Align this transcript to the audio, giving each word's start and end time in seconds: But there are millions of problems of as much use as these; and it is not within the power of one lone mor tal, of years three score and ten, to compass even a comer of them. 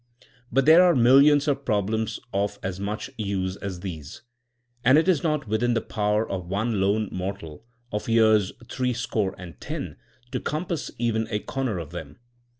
But 0.51 0.65
there 0.65 0.81
are 0.83 0.95
millions 0.95 1.47
of 1.47 1.63
problems 1.63 2.19
of 2.33 2.57
as 2.63 2.79
much 2.79 3.11
use 3.19 3.55
as 3.57 3.81
these; 3.81 4.23
and 4.83 4.97
it 4.97 5.07
is 5.07 5.21
not 5.21 5.47
within 5.47 5.75
the 5.75 5.79
power 5.79 6.27
of 6.27 6.47
one 6.47 6.81
lone 6.81 7.07
mor 7.11 7.37
tal, 7.37 7.63
of 7.91 8.09
years 8.09 8.51
three 8.67 8.93
score 8.93 9.35
and 9.37 9.61
ten, 9.61 9.97
to 10.31 10.39
compass 10.39 10.89
even 10.97 11.27
a 11.29 11.37
comer 11.37 11.77
of 11.77 11.91
them. 11.91 12.17